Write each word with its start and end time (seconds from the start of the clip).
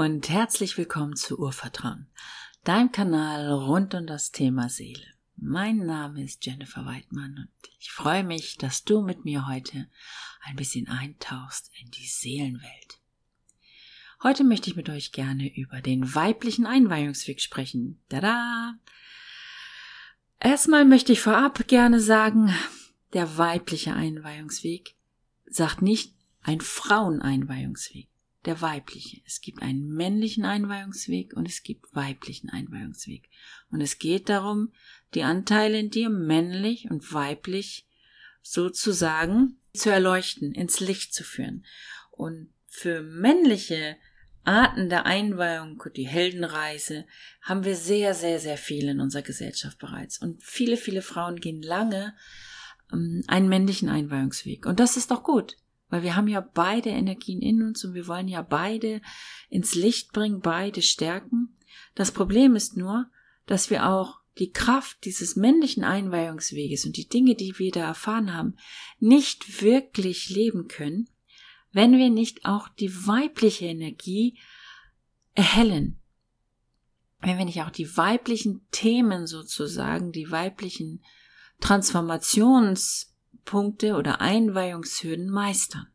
und 0.00 0.30
herzlich 0.30 0.78
willkommen 0.78 1.14
zu 1.14 1.38
Urvertrauen, 1.38 2.06
deinem 2.64 2.90
Kanal 2.90 3.52
rund 3.52 3.94
um 3.94 4.06
das 4.06 4.32
Thema 4.32 4.70
Seele. 4.70 5.04
Mein 5.36 5.76
Name 5.84 6.24
ist 6.24 6.46
Jennifer 6.46 6.86
Weidmann 6.86 7.36
und 7.36 7.70
ich 7.78 7.92
freue 7.92 8.24
mich, 8.24 8.56
dass 8.56 8.82
du 8.82 9.02
mit 9.02 9.26
mir 9.26 9.46
heute 9.46 9.90
ein 10.40 10.56
bisschen 10.56 10.88
eintauchst 10.88 11.70
in 11.82 11.90
die 11.90 12.06
Seelenwelt. 12.06 12.98
Heute 14.22 14.42
möchte 14.42 14.70
ich 14.70 14.76
mit 14.76 14.88
euch 14.88 15.12
gerne 15.12 15.54
über 15.54 15.82
den 15.82 16.14
weiblichen 16.14 16.64
Einweihungsweg 16.64 17.42
sprechen. 17.42 18.00
Tada! 18.08 18.76
Erstmal 20.38 20.86
möchte 20.86 21.12
ich 21.12 21.20
vorab 21.20 21.68
gerne 21.68 22.00
sagen, 22.00 22.54
der 23.12 23.36
weibliche 23.36 23.92
Einweihungsweg 23.92 24.94
sagt 25.44 25.82
nicht 25.82 26.14
ein 26.40 26.62
Fraueneinweihungsweg 26.62 28.09
der 28.46 28.60
weibliche. 28.60 29.20
Es 29.26 29.40
gibt 29.40 29.62
einen 29.62 29.88
männlichen 29.88 30.44
Einweihungsweg 30.44 31.34
und 31.34 31.46
es 31.46 31.62
gibt 31.62 31.94
weiblichen 31.94 32.48
Einweihungsweg. 32.50 33.28
Und 33.70 33.80
es 33.80 33.98
geht 33.98 34.28
darum, 34.28 34.72
die 35.14 35.22
Anteile 35.22 35.78
in 35.78 35.90
dir 35.90 36.08
männlich 36.08 36.90
und 36.90 37.12
weiblich 37.12 37.86
sozusagen 38.42 39.58
zu 39.74 39.90
erleuchten, 39.90 40.52
ins 40.52 40.80
Licht 40.80 41.14
zu 41.14 41.24
führen. 41.24 41.66
Und 42.10 42.52
für 42.66 43.02
männliche 43.02 43.96
Arten 44.44 44.88
der 44.88 45.04
Einweihung, 45.04 45.82
die 45.94 46.08
Heldenreise, 46.08 47.04
haben 47.42 47.64
wir 47.64 47.76
sehr, 47.76 48.14
sehr, 48.14 48.40
sehr 48.40 48.56
viel 48.56 48.88
in 48.88 49.00
unserer 49.00 49.22
Gesellschaft 49.22 49.78
bereits. 49.78 50.18
Und 50.18 50.42
viele, 50.42 50.76
viele 50.76 51.02
Frauen 51.02 51.36
gehen 51.36 51.62
lange 51.62 52.14
ähm, 52.92 53.22
einen 53.26 53.48
männlichen 53.48 53.90
Einweihungsweg. 53.90 54.64
Und 54.64 54.80
das 54.80 54.96
ist 54.96 55.10
doch 55.10 55.22
gut. 55.22 55.56
Weil 55.90 56.02
wir 56.02 56.16
haben 56.16 56.28
ja 56.28 56.40
beide 56.40 56.90
Energien 56.90 57.42
in 57.42 57.62
uns 57.62 57.84
und 57.84 57.94
wir 57.94 58.06
wollen 58.06 58.28
ja 58.28 58.42
beide 58.42 59.02
ins 59.48 59.74
Licht 59.74 60.12
bringen, 60.12 60.40
beide 60.40 60.82
stärken. 60.82 61.56
Das 61.94 62.12
Problem 62.12 62.54
ist 62.54 62.76
nur, 62.76 63.10
dass 63.46 63.70
wir 63.70 63.88
auch 63.88 64.20
die 64.38 64.52
Kraft 64.52 65.04
dieses 65.04 65.36
männlichen 65.36 65.84
Einweihungsweges 65.84 66.86
und 66.86 66.96
die 66.96 67.08
Dinge, 67.08 67.34
die 67.34 67.58
wir 67.58 67.72
da 67.72 67.80
erfahren 67.80 68.32
haben, 68.32 68.56
nicht 68.98 69.62
wirklich 69.62 70.30
leben 70.30 70.68
können, 70.68 71.08
wenn 71.72 71.92
wir 71.98 72.10
nicht 72.10 72.46
auch 72.46 72.68
die 72.68 73.06
weibliche 73.06 73.66
Energie 73.66 74.38
erhellen. 75.34 76.00
Wenn 77.20 77.36
wir 77.36 77.44
nicht 77.44 77.62
auch 77.62 77.70
die 77.70 77.96
weiblichen 77.96 78.66
Themen 78.70 79.26
sozusagen, 79.26 80.10
die 80.10 80.30
weiblichen 80.30 81.04
Transformations 81.60 83.09
Punkte 83.44 83.96
oder 83.96 84.20
Einweihungshürden 84.20 85.30
meistern. 85.30 85.86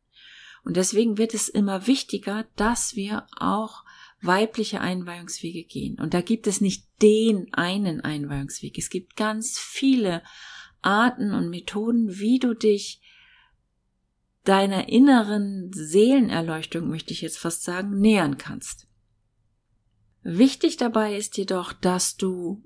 Und 0.63 0.77
deswegen 0.77 1.17
wird 1.17 1.33
es 1.33 1.47
immer 1.47 1.87
wichtiger, 1.87 2.45
dass 2.55 2.95
wir 2.95 3.27
auch 3.37 3.83
weibliche 4.21 4.81
Einweihungswege 4.81 5.63
gehen. 5.63 5.99
Und 5.99 6.13
da 6.13 6.21
gibt 6.21 6.47
es 6.47 6.59
nicht 6.59 6.87
den 7.01 7.53
einen 7.53 8.01
Einweihungsweg. 8.01 8.77
Es 8.77 8.89
gibt 8.89 9.15
ganz 9.15 9.59
viele 9.59 10.23
Arten 10.81 11.33
und 11.33 11.49
Methoden, 11.49 12.17
wie 12.19 12.39
du 12.39 12.53
dich 12.55 13.01
deiner 14.43 14.89
inneren 14.89 15.71
Seelenerleuchtung, 15.73 16.87
möchte 16.87 17.13
ich 17.13 17.21
jetzt 17.21 17.39
fast 17.39 17.63
sagen, 17.63 17.99
nähern 17.99 18.37
kannst. 18.37 18.87
Wichtig 20.21 20.77
dabei 20.77 21.15
ist 21.15 21.37
jedoch, 21.37 21.73
dass 21.73 22.15
du 22.15 22.63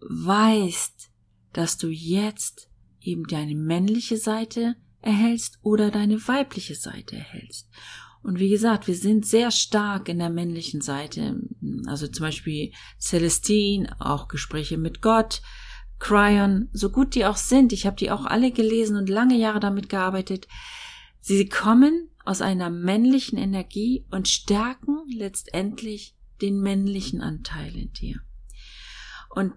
weißt, 0.00 1.10
dass 1.52 1.76
du 1.76 1.88
jetzt 1.88 2.67
eben 3.08 3.24
deine 3.24 3.54
männliche 3.54 4.16
Seite 4.16 4.76
erhältst 5.00 5.58
oder 5.62 5.90
deine 5.90 6.26
weibliche 6.28 6.74
Seite 6.74 7.16
erhältst. 7.16 7.68
Und 8.22 8.38
wie 8.38 8.48
gesagt, 8.48 8.88
wir 8.88 8.96
sind 8.96 9.24
sehr 9.24 9.50
stark 9.50 10.08
in 10.08 10.18
der 10.18 10.30
männlichen 10.30 10.80
Seite, 10.80 11.40
also 11.86 12.08
zum 12.08 12.26
Beispiel 12.26 12.72
Celestine, 12.98 13.94
auch 14.00 14.28
Gespräche 14.28 14.76
mit 14.76 15.00
Gott, 15.00 15.40
Cryon, 15.98 16.68
so 16.72 16.90
gut 16.90 17.14
die 17.14 17.24
auch 17.24 17.36
sind, 17.36 17.72
ich 17.72 17.86
habe 17.86 17.96
die 17.96 18.10
auch 18.10 18.24
alle 18.24 18.50
gelesen 18.50 18.96
und 18.96 19.08
lange 19.08 19.36
Jahre 19.36 19.60
damit 19.60 19.88
gearbeitet, 19.88 20.46
sie 21.20 21.48
kommen 21.48 22.08
aus 22.24 22.42
einer 22.42 22.70
männlichen 22.70 23.38
Energie 23.38 24.04
und 24.10 24.28
stärken 24.28 24.98
letztendlich 25.08 26.14
den 26.42 26.60
männlichen 26.60 27.20
Anteil 27.20 27.74
in 27.74 27.92
dir. 27.92 28.20
Und 29.30 29.54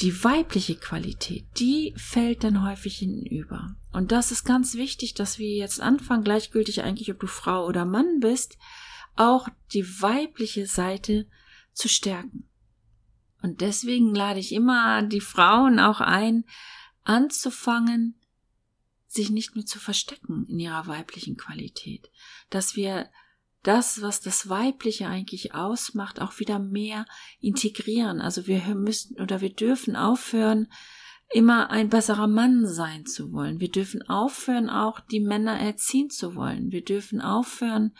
die 0.00 0.24
weibliche 0.24 0.74
Qualität, 0.74 1.46
die 1.58 1.94
fällt 1.96 2.42
dann 2.42 2.66
häufig 2.66 2.98
hinüber. 2.98 3.76
Und 3.92 4.10
das 4.10 4.32
ist 4.32 4.44
ganz 4.44 4.74
wichtig, 4.74 5.14
dass 5.14 5.38
wir 5.38 5.54
jetzt 5.54 5.80
anfangen, 5.80 6.24
gleichgültig 6.24 6.82
eigentlich, 6.82 7.10
ob 7.12 7.20
du 7.20 7.26
Frau 7.26 7.66
oder 7.66 7.84
Mann 7.84 8.18
bist, 8.20 8.58
auch 9.14 9.48
die 9.72 9.84
weibliche 10.02 10.66
Seite 10.66 11.28
zu 11.72 11.88
stärken. 11.88 12.48
Und 13.40 13.60
deswegen 13.60 14.14
lade 14.14 14.40
ich 14.40 14.52
immer 14.52 15.02
die 15.02 15.20
Frauen 15.20 15.78
auch 15.78 16.00
ein, 16.00 16.44
anzufangen, 17.04 18.18
sich 19.06 19.30
nicht 19.30 19.54
mehr 19.54 19.66
zu 19.66 19.78
verstecken 19.78 20.46
in 20.48 20.58
ihrer 20.58 20.86
weiblichen 20.88 21.36
Qualität, 21.36 22.10
dass 22.50 22.74
wir 22.74 23.10
das, 23.64 24.02
was 24.02 24.20
das 24.20 24.48
Weibliche 24.48 25.08
eigentlich 25.08 25.54
ausmacht, 25.54 26.20
auch 26.20 26.38
wieder 26.38 26.58
mehr 26.58 27.06
integrieren. 27.40 28.20
Also 28.20 28.46
wir 28.46 28.62
müssen 28.74 29.20
oder 29.20 29.40
wir 29.40 29.52
dürfen 29.52 29.96
aufhören, 29.96 30.68
immer 31.32 31.70
ein 31.70 31.88
besserer 31.88 32.28
Mann 32.28 32.66
sein 32.66 33.06
zu 33.06 33.32
wollen. 33.32 33.58
Wir 33.58 33.70
dürfen 33.70 34.02
aufhören, 34.08 34.70
auch 34.70 35.00
die 35.00 35.20
Männer 35.20 35.58
erziehen 35.58 36.10
zu 36.10 36.36
wollen. 36.36 36.70
Wir 36.70 36.84
dürfen 36.84 37.20
aufhören, 37.20 37.96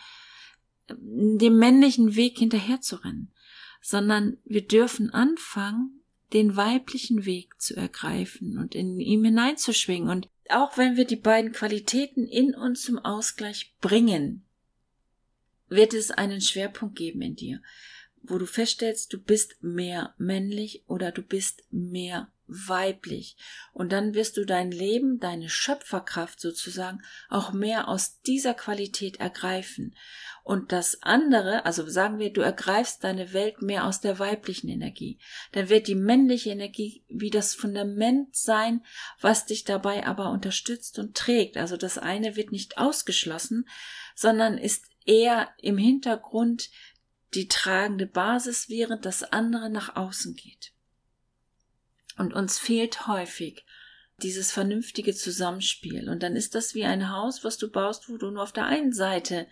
dem 0.87 1.57
männlichen 1.57 2.15
Weg 2.15 2.37
hinterherzurennen, 2.37 3.33
sondern 3.81 4.37
wir 4.45 4.65
dürfen 4.65 5.09
anfangen, 5.09 6.01
den 6.31 6.55
weiblichen 6.55 7.25
Weg 7.25 7.59
zu 7.59 7.75
ergreifen 7.75 8.57
und 8.57 8.75
in 8.75 8.99
ihm 8.99 9.23
hineinzuschwingen. 9.23 10.09
Und 10.09 10.29
auch 10.49 10.77
wenn 10.77 10.95
wir 10.95 11.05
die 11.05 11.15
beiden 11.15 11.51
Qualitäten 11.51 12.27
in 12.27 12.53
uns 12.53 12.83
zum 12.83 12.99
Ausgleich 12.99 13.73
bringen, 13.81 14.44
wird 15.69 15.93
es 15.93 16.11
einen 16.11 16.41
Schwerpunkt 16.41 16.95
geben 16.95 17.21
in 17.21 17.35
dir, 17.35 17.61
wo 18.21 18.37
du 18.37 18.45
feststellst, 18.45 19.11
du 19.13 19.19
bist 19.19 19.61
mehr 19.61 20.13
männlich 20.17 20.83
oder 20.87 21.11
du 21.11 21.21
bist 21.21 21.63
mehr 21.71 22.29
weiblich. 22.47 23.37
Und 23.73 23.91
dann 23.91 24.13
wirst 24.13 24.37
du 24.37 24.45
dein 24.45 24.71
Leben, 24.71 25.19
deine 25.19 25.49
Schöpferkraft 25.49 26.39
sozusagen 26.39 27.01
auch 27.29 27.53
mehr 27.53 27.87
aus 27.87 28.21
dieser 28.21 28.53
Qualität 28.53 29.19
ergreifen. 29.19 29.95
Und 30.43 30.71
das 30.71 31.01
andere, 31.01 31.65
also 31.65 31.87
sagen 31.89 32.19
wir, 32.19 32.31
du 32.31 32.41
ergreifst 32.41 33.03
deine 33.03 33.33
Welt 33.33 33.61
mehr 33.61 33.85
aus 33.85 33.99
der 33.99 34.19
weiblichen 34.19 34.69
Energie. 34.69 35.17
Dann 35.53 35.69
wird 35.69 35.87
die 35.87 35.95
männliche 35.95 36.51
Energie 36.51 37.03
wie 37.09 37.31
das 37.31 37.55
Fundament 37.55 38.35
sein, 38.35 38.83
was 39.19 39.47
dich 39.47 39.63
dabei 39.63 40.05
aber 40.05 40.29
unterstützt 40.29 40.99
und 40.99 41.17
trägt. 41.17 41.57
Also 41.57 41.77
das 41.77 41.97
eine 41.97 42.35
wird 42.35 42.51
nicht 42.51 42.77
ausgeschlossen, 42.77 43.67
sondern 44.13 44.59
ist 44.59 44.85
eher 45.05 45.49
im 45.61 45.77
Hintergrund 45.77 46.69
die 47.33 47.47
tragende 47.47 48.05
Basis, 48.05 48.69
während 48.69 49.05
das 49.05 49.23
andere 49.23 49.69
nach 49.69 49.95
außen 49.95 50.35
geht. 50.35 50.71
Und 52.17 52.33
uns 52.33 52.57
fehlt 52.57 53.07
häufig 53.07 53.65
dieses 54.21 54.51
vernünftige 54.51 55.13
Zusammenspiel. 55.13 56.09
Und 56.09 56.23
dann 56.23 56.35
ist 56.35 56.55
das 56.55 56.73
wie 56.73 56.85
ein 56.85 57.11
Haus, 57.11 57.43
was 57.43 57.57
du 57.57 57.69
baust, 57.69 58.09
wo 58.09 58.17
du 58.17 58.31
nur 58.31 58.43
auf 58.43 58.53
der 58.53 58.65
einen 58.65 58.93
Seite 58.93 59.47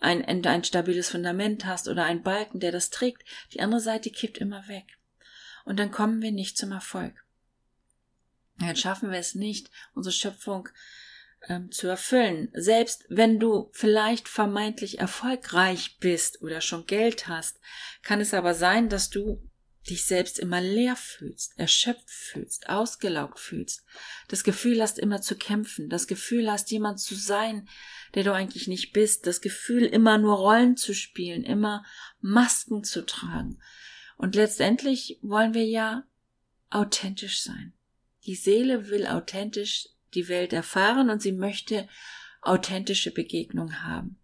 ein, 0.00 0.24
ein 0.24 0.64
stabiles 0.64 1.10
Fundament 1.10 1.66
hast 1.66 1.88
oder 1.88 2.04
ein 2.04 2.22
Balken, 2.22 2.60
der 2.60 2.72
das 2.72 2.90
trägt. 2.90 3.24
Die 3.52 3.60
andere 3.60 3.80
Seite 3.80 4.10
kippt 4.10 4.38
immer 4.38 4.66
weg. 4.68 4.98
Und 5.64 5.78
dann 5.78 5.90
kommen 5.90 6.22
wir 6.22 6.32
nicht 6.32 6.56
zum 6.56 6.72
Erfolg. 6.72 7.24
Dann 8.58 8.76
schaffen 8.76 9.10
wir 9.10 9.18
es 9.18 9.34
nicht, 9.34 9.70
unsere 9.94 10.12
Schöpfung 10.12 10.68
ähm, 11.46 11.70
zu 11.70 11.86
erfüllen. 11.86 12.50
Selbst 12.54 13.04
wenn 13.08 13.38
du 13.38 13.70
vielleicht 13.72 14.28
vermeintlich 14.28 14.98
erfolgreich 14.98 15.98
bist 16.00 16.42
oder 16.42 16.60
schon 16.60 16.86
Geld 16.86 17.28
hast, 17.28 17.60
kann 18.02 18.20
es 18.20 18.34
aber 18.34 18.54
sein, 18.54 18.88
dass 18.88 19.10
du 19.10 19.42
dich 19.88 20.04
selbst 20.04 20.38
immer 20.38 20.60
leer 20.60 20.96
fühlst, 20.96 21.58
erschöpft 21.58 22.10
fühlst, 22.10 22.68
ausgelaugt 22.68 23.38
fühlst, 23.38 23.84
das 24.28 24.44
Gefühl 24.44 24.82
hast, 24.82 24.98
immer 24.98 25.20
zu 25.20 25.36
kämpfen, 25.36 25.88
das 25.88 26.06
Gefühl 26.06 26.50
hast, 26.50 26.70
jemand 26.70 27.00
zu 27.00 27.14
sein, 27.14 27.68
der 28.14 28.24
du 28.24 28.32
eigentlich 28.32 28.68
nicht 28.68 28.92
bist, 28.92 29.26
das 29.26 29.40
Gefühl, 29.40 29.84
immer 29.84 30.18
nur 30.18 30.36
Rollen 30.36 30.76
zu 30.76 30.94
spielen, 30.94 31.42
immer 31.42 31.84
Masken 32.20 32.84
zu 32.84 33.04
tragen. 33.06 33.60
Und 34.16 34.34
letztendlich 34.34 35.18
wollen 35.22 35.54
wir 35.54 35.64
ja 35.64 36.04
authentisch 36.70 37.42
sein. 37.42 37.72
Die 38.24 38.34
Seele 38.34 38.88
will 38.88 39.06
authentisch 39.06 39.88
die 40.14 40.28
Welt 40.28 40.52
erfahren 40.52 41.10
und 41.10 41.22
sie 41.22 41.32
möchte 41.32 41.88
authentische 42.40 43.10
Begegnung 43.12 43.82
haben. 43.82 44.18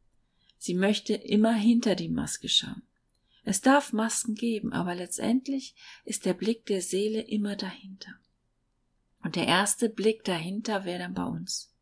Sie 0.59 0.75
möchte 0.75 1.15
immer 1.15 1.53
hinter 1.53 1.95
die 1.95 2.09
Maske 2.09 2.49
schauen. 2.49 2.83
Es 3.45 3.61
darf 3.61 3.93
Masken 3.93 4.35
geben, 4.35 4.73
aber 4.73 4.95
letztendlich 4.95 5.75
ist 6.05 6.25
der 6.25 6.33
Blick 6.33 6.65
der 6.67 6.81
Seele 6.81 7.21
immer 7.21 7.57
dahinter. 7.57 8.13
Und 9.23 9.37
der 9.37 9.47
erste 9.47 9.89
Blick 9.89 10.25
dahinter 10.25 10.85
wäre 10.85 11.01
dann 11.01 11.15
bei 11.15 11.25
uns. 11.25 11.73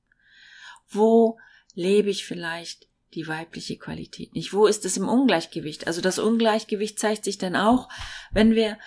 Wo 0.88 1.38
lebe 1.74 2.10
ich 2.10 2.24
vielleicht 2.24 2.88
die 3.14 3.26
weibliche 3.28 3.76
Qualität 3.76 4.34
nicht? 4.34 4.52
Wo 4.52 4.66
ist 4.66 4.84
es 4.84 4.96
im 4.96 5.08
Ungleichgewicht? 5.08 5.86
Also 5.86 6.00
das 6.00 6.18
Ungleichgewicht 6.18 6.98
zeigt 6.98 7.24
sich 7.24 7.38
dann 7.38 7.56
auch, 7.56 7.88
wenn 8.32 8.54
wir 8.54 8.78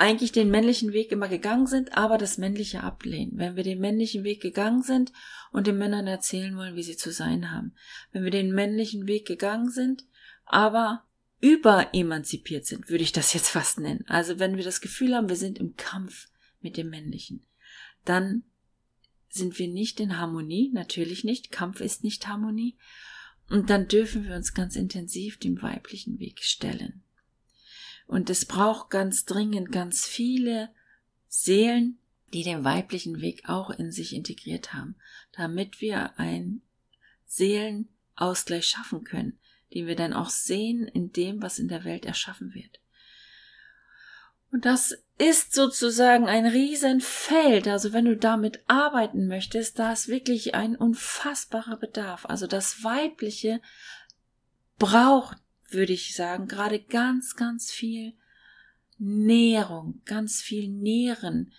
eigentlich 0.00 0.32
den 0.32 0.50
männlichen 0.50 0.92
Weg 0.92 1.12
immer 1.12 1.28
gegangen 1.28 1.66
sind, 1.66 1.96
aber 1.96 2.18
das 2.18 2.38
männliche 2.38 2.82
ablehnen. 2.82 3.32
Wenn 3.36 3.56
wir 3.56 3.64
den 3.64 3.80
männlichen 3.80 4.24
Weg 4.24 4.40
gegangen 4.40 4.82
sind 4.82 5.12
und 5.52 5.66
den 5.66 5.78
Männern 5.78 6.06
erzählen 6.06 6.56
wollen, 6.56 6.76
wie 6.76 6.82
sie 6.82 6.96
zu 6.96 7.12
sein 7.12 7.50
haben. 7.50 7.74
Wenn 8.12 8.24
wir 8.24 8.30
den 8.30 8.52
männlichen 8.52 9.06
Weg 9.06 9.26
gegangen 9.26 9.70
sind, 9.70 10.04
aber 10.44 11.04
überemanzipiert 11.40 12.66
sind, 12.66 12.88
würde 12.88 13.04
ich 13.04 13.12
das 13.12 13.32
jetzt 13.32 13.48
fast 13.48 13.80
nennen. 13.80 14.04
Also 14.08 14.38
wenn 14.38 14.56
wir 14.56 14.64
das 14.64 14.80
Gefühl 14.80 15.14
haben, 15.14 15.28
wir 15.28 15.36
sind 15.36 15.58
im 15.58 15.76
Kampf 15.76 16.28
mit 16.60 16.76
dem 16.76 16.90
männlichen, 16.90 17.46
dann 18.04 18.44
sind 19.28 19.58
wir 19.58 19.68
nicht 19.68 20.00
in 20.00 20.16
Harmonie, 20.16 20.70
natürlich 20.72 21.24
nicht. 21.24 21.50
Kampf 21.50 21.80
ist 21.80 22.02
nicht 22.02 22.26
Harmonie. 22.26 22.76
Und 23.50 23.70
dann 23.70 23.88
dürfen 23.88 24.24
wir 24.24 24.34
uns 24.34 24.54
ganz 24.54 24.76
intensiv 24.76 25.38
dem 25.38 25.60
weiblichen 25.62 26.18
Weg 26.18 26.40
stellen. 26.42 27.02
Und 28.08 28.30
es 28.30 28.46
braucht 28.46 28.90
ganz 28.90 29.26
dringend 29.26 29.70
ganz 29.70 30.06
viele 30.06 30.70
Seelen, 31.28 31.98
die 32.32 32.42
den 32.42 32.64
weiblichen 32.64 33.20
Weg 33.20 33.48
auch 33.48 33.70
in 33.70 33.92
sich 33.92 34.14
integriert 34.14 34.72
haben, 34.72 34.96
damit 35.32 35.80
wir 35.80 36.18
einen 36.18 36.62
Seelenausgleich 37.26 38.66
schaffen 38.66 39.04
können, 39.04 39.38
den 39.74 39.86
wir 39.86 39.94
dann 39.94 40.14
auch 40.14 40.30
sehen 40.30 40.88
in 40.88 41.12
dem, 41.12 41.42
was 41.42 41.58
in 41.58 41.68
der 41.68 41.84
Welt 41.84 42.06
erschaffen 42.06 42.54
wird. 42.54 42.80
Und 44.50 44.64
das 44.64 44.96
ist 45.18 45.52
sozusagen 45.52 46.26
ein 46.26 46.46
Riesenfeld. 46.46 47.68
Also 47.68 47.92
wenn 47.92 48.06
du 48.06 48.16
damit 48.16 48.62
arbeiten 48.66 49.26
möchtest, 49.26 49.78
da 49.78 49.92
ist 49.92 50.08
wirklich 50.08 50.54
ein 50.54 50.76
unfassbarer 50.76 51.76
Bedarf. 51.76 52.24
Also 52.24 52.46
das 52.46 52.82
Weibliche 52.82 53.60
braucht, 54.78 55.36
würde 55.68 55.92
ich 55.92 56.14
sagen, 56.14 56.48
gerade 56.48 56.80
ganz, 56.80 57.36
ganz 57.36 57.70
viel 57.70 58.14
Nährung, 58.98 60.02
ganz 60.04 60.42
viel 60.42 60.68
Nähren. 60.68 61.52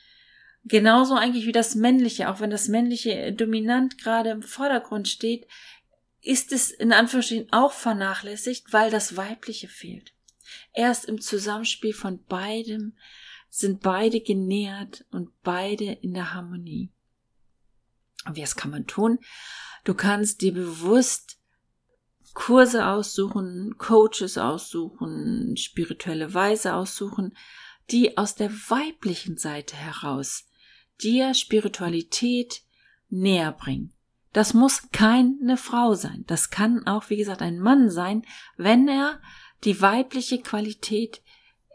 Genauso 0.65 1.15
eigentlich 1.15 1.45
wie 1.45 1.51
das 1.51 1.75
Männliche, 1.75 2.29
auch 2.29 2.39
wenn 2.41 2.49
das 2.49 2.67
Männliche 2.67 3.33
dominant 3.33 3.97
gerade 3.97 4.29
im 4.31 4.41
Vordergrund 4.41 5.07
steht, 5.07 5.47
ist 6.21 6.51
es 6.51 6.69
in 6.69 6.91
Anführungsstrichen 6.91 7.51
auch 7.51 7.71
vernachlässigt, 7.71 8.73
weil 8.73 8.91
das 8.91 9.15
Weibliche 9.15 9.67
fehlt. 9.67 10.13
Erst 10.73 11.05
im 11.05 11.21
Zusammenspiel 11.21 11.93
von 11.93 12.23
beidem 12.25 12.97
sind 13.49 13.81
beide 13.81 14.21
genährt 14.21 15.05
und 15.11 15.29
beide 15.41 15.85
in 15.85 16.13
der 16.13 16.33
Harmonie. 16.33 16.91
Und 18.25 18.35
wie 18.35 18.41
es 18.41 18.55
kann 18.55 18.71
man 18.71 18.85
tun? 18.85 19.19
Du 19.85 19.93
kannst 19.93 20.41
dir 20.41 20.53
bewusst 20.53 21.38
Kurse 22.33 22.87
aussuchen, 22.87 23.75
Coaches 23.77 24.37
aussuchen, 24.37 25.55
spirituelle 25.57 26.33
Weise 26.33 26.73
aussuchen, 26.73 27.35
die 27.91 28.17
aus 28.17 28.35
der 28.35 28.51
weiblichen 28.51 29.37
Seite 29.37 29.75
heraus 29.75 30.45
dir 31.01 31.33
Spiritualität 31.33 32.61
näher 33.09 33.51
bringen. 33.51 33.93
Das 34.33 34.53
muss 34.53 34.91
keine 34.91 35.57
Frau 35.57 35.95
sein. 35.95 36.23
Das 36.27 36.51
kann 36.51 36.85
auch, 36.85 37.09
wie 37.09 37.17
gesagt, 37.17 37.41
ein 37.41 37.59
Mann 37.59 37.89
sein, 37.89 38.23
wenn 38.57 38.87
er 38.87 39.19
die 39.63 39.81
weibliche 39.81 40.39
Qualität 40.39 41.21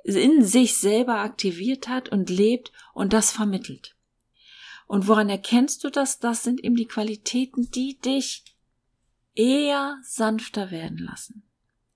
in 0.05 0.45
sich 0.45 0.77
selber 0.77 1.19
aktiviert 1.21 1.89
hat 1.89 2.11
und 2.11 2.31
lebt 2.31 2.73
und 2.93 3.13
das 3.13 3.33
vermittelt. 3.33 3.97
Und 4.87 5.09
woran 5.09 5.31
erkennst 5.31 5.83
du 5.83 5.91
das? 5.91 6.19
Das 6.19 6.43
sind 6.43 6.63
eben 6.63 6.77
die 6.77 6.87
Qualitäten, 6.87 7.71
die 7.71 7.99
dich 7.99 8.45
eher 9.35 9.99
sanfter 10.03 10.71
werden 10.71 10.99
lassen, 10.99 11.43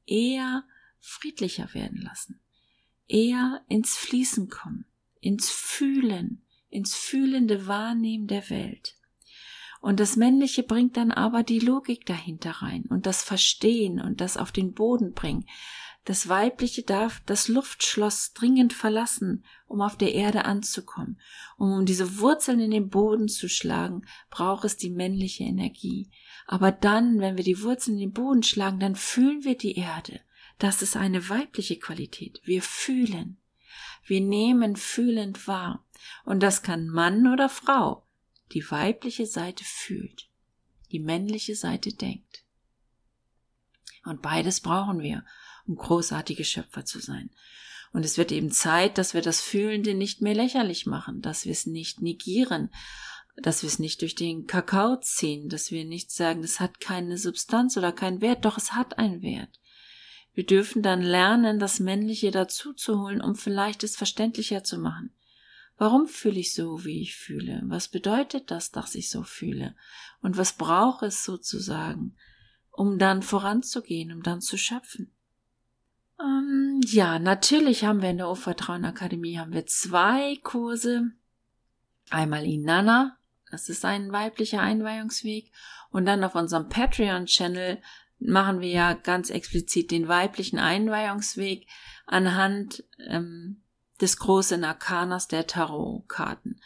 eher 0.06 0.64
friedlicher 1.00 1.73
werden 1.75 2.00
lassen, 2.00 2.40
eher 3.06 3.62
ins 3.69 3.96
Fließen 3.96 4.49
kommen, 4.49 4.87
ins 5.20 5.50
Fühlen, 5.50 6.43
ins 6.69 6.94
fühlende 6.94 7.67
Wahrnehmen 7.67 8.26
der 8.26 8.50
Welt. 8.50 8.96
Und 9.81 10.00
das 10.00 10.17
Männliche 10.17 10.64
bringt 10.64 10.96
dann 10.96 11.12
aber 11.12 11.44
die 11.44 11.61
Logik 11.61 12.05
dahinter 12.05 12.50
rein 12.50 12.85
und 12.88 13.06
das 13.06 13.23
Verstehen 13.23 14.00
und 14.00 14.20
das 14.20 14.37
auf 14.37 14.50
den 14.50 14.75
Boden 14.75 15.12
bringen. 15.12 15.46
Das 16.08 16.26
Weibliche 16.26 16.84
darf 16.84 17.20
das 17.26 17.49
Luftschloss 17.49 18.32
dringend 18.32 18.72
verlassen, 18.72 19.44
um 19.66 19.82
auf 19.82 19.99
der 19.99 20.14
Erde 20.14 20.46
anzukommen. 20.46 21.20
Um, 21.58 21.84
diese 21.84 22.19
Wurzeln 22.19 22.60
in 22.60 22.70
den 22.70 22.88
Boden 22.88 23.28
zu 23.28 23.46
schlagen, 23.46 24.06
braucht 24.31 24.64
es 24.64 24.78
die 24.78 24.88
männliche 24.88 25.44
Energie. 25.44 26.10
Aber 26.46 26.72
dann, 26.72 27.20
wenn 27.20 27.37
wir 27.37 27.44
die 27.44 27.62
Wurzeln 27.62 27.99
in 27.99 28.00
den 28.08 28.12
Boden 28.14 28.43
schlagen, 28.43 28.81
dann 28.81 28.96
fühlen 28.96 29.44
wir 29.44 29.55
die 29.55 29.76
Erde. 29.76 30.22
Das 30.58 30.81
ist 30.81 30.96
eine 30.96 31.28
weibliche 31.28 31.78
Qualität. 31.78 32.40
Wir 32.43 32.62
fühlen. 32.62 33.37
Wir 34.02 34.22
nehmen 34.22 34.76
fühlend 34.76 35.46
wahr. 35.46 35.84
Und 36.25 36.43
das 36.43 36.62
kann 36.62 36.88
Mann 36.88 37.31
oder 37.31 37.50
Frau. 37.50 38.06
Die 38.52 38.64
weibliche 38.70 39.26
Seite 39.26 39.62
fühlt. 39.62 40.31
Die 40.90 41.00
männliche 41.00 41.54
Seite 41.54 41.93
denkt. 41.93 42.46
Und 44.08 44.22
beides 44.22 44.60
brauchen 44.60 45.00
wir, 45.00 45.25
um 45.66 45.76
großartige 45.76 46.44
Schöpfer 46.44 46.84
zu 46.84 46.99
sein. 47.00 47.31
Und 47.93 48.05
es 48.05 48.19
wird 48.19 48.32
eben 48.32 48.50
Zeit, 48.50 48.99
dass 48.99 49.14
wir 49.14 49.22
das 49.22 49.40
Fühlende 49.40 49.94
nicht 49.94 50.20
mehr 50.20 50.34
lächerlich 50.34 50.87
machen, 50.87 51.22
dass 51.22 51.44
wir 51.44 51.52
es 51.52 51.66
nicht 51.66 52.02
negieren, 52.02 52.70
dass 53.43 53.62
wir 53.62 53.69
es 53.69 53.78
nicht 53.78 54.02
durch 54.02 54.14
den 54.14 54.46
Kakao 54.46 54.96
ziehen, 55.00 55.49
dass 55.49 55.70
wir 55.70 55.84
nicht 55.84 56.10
sagen, 56.10 56.43
es 56.43 56.60
hat 56.60 56.81
keine 56.81 57.16
Substanz 57.16 57.76
oder 57.76 57.93
keinen 57.93 58.20
Wert, 58.20 58.44
doch 58.44 58.58
es 58.58 58.72
hat 58.72 58.99
einen 58.99 59.22
Wert. 59.22 59.60
Wir 60.34 60.44
dürfen 60.44 60.82
dann 60.82 61.02
lernen, 61.02 61.58
das 61.58 61.81
Männliche 61.81 62.31
dazu 62.31 62.72
zu 62.72 63.00
holen, 63.00 63.20
um 63.20 63.34
vielleicht 63.34 63.82
es 63.84 63.96
verständlicher 63.96 64.64
zu 64.64 64.78
machen. 64.78 65.12
Warum 65.76 66.08
fühle 66.08 66.40
ich 66.40 66.54
so, 66.54 66.84
wie 66.84 67.00
ich 67.00 67.16
fühle? 67.16 67.62
Was 67.64 67.88
bedeutet 67.88 68.50
das, 68.50 68.72
dass 68.72 68.96
ich 68.96 69.11
so 69.11 69.22
fühle? 69.22 69.76
Und 70.20 70.37
was 70.37 70.52
braucht 70.54 71.04
es 71.04 71.25
sozusagen, 71.25 72.16
um 72.78 72.96
dann 72.96 73.22
voranzugehen, 73.22 74.12
um 74.12 74.22
dann 74.22 74.40
zu 74.40 74.56
schöpfen? 74.56 75.10
Ähm, 76.20 76.80
ja, 76.86 77.19
natürlich 77.19 77.84
haben 77.84 78.02
wir 78.02 78.10
in 78.10 78.19
der 78.19 78.28
Urvertrauen 78.28 78.84
Akademie 78.84 79.36
haben 79.38 79.52
wir 79.52 79.66
zwei 79.66 80.36
Kurse. 80.44 81.10
Einmal 82.08 82.46
Inanna, 82.46 83.19
das 83.50 83.69
ist 83.69 83.84
ein 83.84 84.12
weiblicher 84.12 84.60
Einweihungsweg. 84.60 85.50
Und 85.90 86.06
dann 86.06 86.22
auf 86.22 86.36
unserem 86.36 86.69
Patreon-Channel 86.69 87.82
machen 88.20 88.61
wir 88.61 88.70
ja 88.70 88.92
ganz 88.94 89.30
explizit 89.30 89.90
den 89.90 90.06
weiblichen 90.06 90.61
Einweihungsweg 90.61 91.66
anhand 92.06 92.85
ähm, 93.08 93.62
des 94.00 94.18
großen 94.18 94.62
Arkanas 94.62 95.26
der 95.26 95.49
Tarotkarten. 95.49 96.61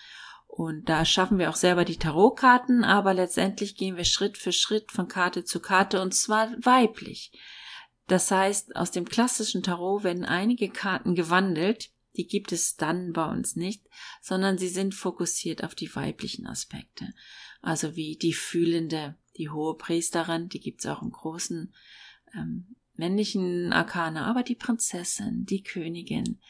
Und 0.55 0.91
da 0.91 1.07
schaffen 1.07 1.39
wir 1.39 1.49
auch 1.49 1.57
selber 1.57 1.87
die 1.87 1.97
Tarotkarten, 1.97 2.85
aber 2.85 3.15
letztendlich 3.15 3.75
gehen 3.75 3.97
wir 3.97 4.05
Schritt 4.05 4.37
für 4.37 4.53
Schritt 4.53 4.93
von 4.93 5.09
Karte 5.09 5.45
zu 5.45 5.61
Karte 5.61 6.03
und 6.03 6.13
zwar 6.13 6.53
weiblich. 6.63 7.33
Das 8.07 8.31
heißt, 8.31 8.77
aus 8.77 8.91
dem 8.91 9.07
klassischen 9.07 9.63
Tarot 9.63 10.05
werden 10.05 10.27
einige 10.27 10.69
Karten 10.69 11.15
gewandelt, 11.15 11.91
die 12.19 12.27
gibt 12.27 12.53
es 12.53 12.77
dann 12.77 13.15
bei 13.15 13.25
uns 13.25 13.57
nicht, 13.57 13.83
sondern 14.21 14.59
sie 14.59 14.69
sind 14.69 14.95
fokussiert 14.95 15.65
auf 15.65 15.75
die 15.75 15.97
weiblichen 15.97 16.47
Aspekte. 16.47 17.15
Also 17.63 17.97
wie 17.97 18.19
die 18.19 18.35
fühlende, 18.35 19.17
die 19.39 19.49
hohe 19.49 19.79
Priesterin, 19.79 20.51
die 20.51 20.61
gibt's 20.61 20.85
auch 20.85 21.01
im 21.01 21.13
großen 21.13 21.73
ähm, 22.35 22.77
männlichen 22.93 23.73
Arkane, 23.73 24.27
aber 24.27 24.43
die 24.43 24.57
Prinzessin, 24.57 25.47
die 25.47 25.63
Königin, 25.63 26.43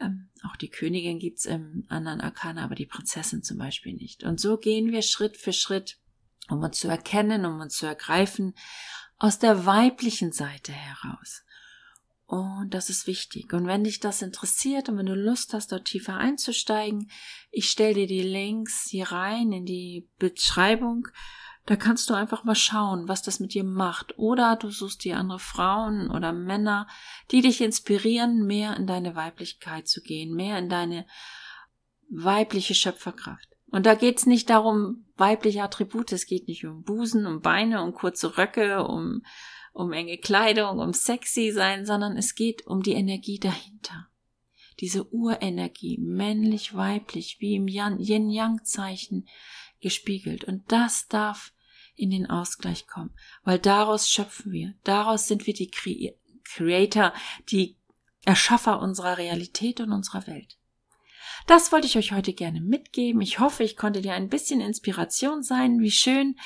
ähm, 0.00 0.28
auch 0.42 0.56
die 0.56 0.68
Königin 0.68 1.18
gibt's 1.18 1.44
im 1.44 1.84
anderen 1.88 2.20
Arkane, 2.20 2.62
aber 2.62 2.74
die 2.74 2.86
Prinzessin 2.86 3.42
zum 3.42 3.58
Beispiel 3.58 3.94
nicht. 3.94 4.24
Und 4.24 4.40
so 4.40 4.56
gehen 4.56 4.92
wir 4.92 5.02
Schritt 5.02 5.36
für 5.36 5.52
Schritt, 5.52 5.98
um 6.48 6.62
uns 6.62 6.78
zu 6.78 6.88
erkennen, 6.88 7.44
um 7.44 7.60
uns 7.60 7.76
zu 7.76 7.86
ergreifen, 7.86 8.54
aus 9.18 9.38
der 9.38 9.66
weiblichen 9.66 10.32
Seite 10.32 10.72
heraus. 10.72 11.42
Und 12.26 12.74
das 12.74 12.90
ist 12.90 13.06
wichtig. 13.06 13.54
Und 13.54 13.66
wenn 13.66 13.84
dich 13.84 14.00
das 14.00 14.20
interessiert 14.20 14.90
und 14.90 14.98
wenn 14.98 15.06
du 15.06 15.14
Lust 15.14 15.54
hast, 15.54 15.72
dort 15.72 15.86
tiefer 15.86 16.18
einzusteigen, 16.18 17.10
ich 17.50 17.70
stelle 17.70 17.94
dir 17.94 18.06
die 18.06 18.22
Links 18.22 18.86
hier 18.90 19.10
rein 19.10 19.50
in 19.50 19.64
die 19.64 20.06
Beschreibung. 20.18 21.08
Da 21.68 21.76
kannst 21.76 22.08
du 22.08 22.14
einfach 22.14 22.44
mal 22.44 22.54
schauen, 22.54 23.08
was 23.08 23.20
das 23.20 23.40
mit 23.40 23.52
dir 23.52 23.62
macht. 23.62 24.18
Oder 24.18 24.56
du 24.56 24.70
suchst 24.70 25.04
dir 25.04 25.18
andere 25.18 25.38
Frauen 25.38 26.10
oder 26.10 26.32
Männer, 26.32 26.86
die 27.30 27.42
dich 27.42 27.60
inspirieren, 27.60 28.46
mehr 28.46 28.74
in 28.78 28.86
deine 28.86 29.14
Weiblichkeit 29.14 29.86
zu 29.86 30.00
gehen, 30.00 30.34
mehr 30.34 30.56
in 30.58 30.70
deine 30.70 31.06
weibliche 32.08 32.74
Schöpferkraft. 32.74 33.50
Und 33.66 33.84
da 33.84 33.94
geht's 33.94 34.24
nicht 34.24 34.48
darum, 34.48 35.04
weibliche 35.18 35.62
Attribute, 35.62 36.10
es 36.12 36.24
geht 36.24 36.48
nicht 36.48 36.64
um 36.64 36.84
Busen, 36.84 37.26
um 37.26 37.42
Beine, 37.42 37.82
um 37.82 37.92
kurze 37.92 38.38
Röcke, 38.38 38.84
um 38.84 39.20
um 39.74 39.92
enge 39.92 40.16
Kleidung, 40.16 40.78
um 40.78 40.94
sexy 40.94 41.52
sein, 41.52 41.84
sondern 41.84 42.16
es 42.16 42.34
geht 42.34 42.66
um 42.66 42.82
die 42.82 42.94
Energie 42.94 43.38
dahinter. 43.38 44.08
Diese 44.80 45.04
Urenergie, 45.12 45.98
männlich, 46.00 46.74
weiblich, 46.74 47.36
wie 47.40 47.56
im 47.56 47.68
Yin-Yang-Zeichen 47.68 49.28
gespiegelt. 49.80 50.44
Und 50.44 50.72
das 50.72 51.08
darf 51.08 51.52
in 51.98 52.10
den 52.10 52.30
Ausgleich 52.30 52.86
kommen, 52.86 53.10
weil 53.42 53.58
daraus 53.58 54.10
schöpfen 54.10 54.52
wir, 54.52 54.74
daraus 54.84 55.26
sind 55.26 55.46
wir 55.46 55.54
die 55.54 55.70
Creator, 55.70 57.12
die 57.50 57.76
Erschaffer 58.24 58.80
unserer 58.80 59.18
Realität 59.18 59.80
und 59.80 59.92
unserer 59.92 60.26
Welt. 60.26 60.58
Das 61.46 61.72
wollte 61.72 61.86
ich 61.86 61.96
euch 61.96 62.12
heute 62.12 62.34
gerne 62.34 62.60
mitgeben. 62.60 63.22
Ich 63.22 63.38
hoffe, 63.38 63.64
ich 63.64 63.76
konnte 63.76 64.02
dir 64.02 64.12
ein 64.12 64.28
bisschen 64.28 64.60
Inspiration 64.60 65.42
sein. 65.42 65.80
Wie 65.80 65.90
schön, 65.90 66.36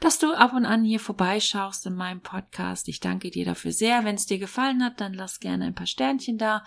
dass 0.00 0.18
du 0.18 0.32
ab 0.34 0.52
und 0.52 0.66
an 0.66 0.84
hier 0.84 1.00
vorbeischaust 1.00 1.84
in 1.86 1.94
meinem 1.94 2.20
Podcast. 2.20 2.86
Ich 2.88 3.00
danke 3.00 3.30
dir 3.30 3.44
dafür 3.44 3.72
sehr. 3.72 4.04
Wenn 4.04 4.14
es 4.14 4.26
dir 4.26 4.38
gefallen 4.38 4.84
hat, 4.84 5.00
dann 5.00 5.14
lass 5.14 5.40
gerne 5.40 5.64
ein 5.64 5.74
paar 5.74 5.86
Sternchen 5.86 6.38
da. 6.38 6.64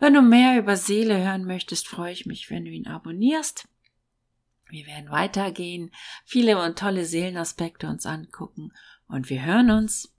Wenn 0.00 0.14
du 0.14 0.22
mehr 0.22 0.58
über 0.58 0.76
Seele 0.76 1.22
hören 1.22 1.44
möchtest, 1.44 1.86
freue 1.86 2.12
ich 2.12 2.26
mich, 2.26 2.50
wenn 2.50 2.64
du 2.64 2.70
ihn 2.70 2.88
abonnierst. 2.88 3.68
Wir 4.70 4.86
werden 4.86 5.10
weitergehen, 5.10 5.90
viele 6.24 6.62
und 6.62 6.78
tolle 6.78 7.04
Seelenaspekte 7.04 7.88
uns 7.88 8.06
angucken 8.06 8.72
und 9.08 9.28
wir 9.28 9.44
hören 9.44 9.70
uns. 9.70 10.14